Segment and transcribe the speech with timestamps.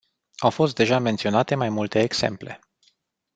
[0.41, 2.59] Au fost deja menționate mai multe exemple.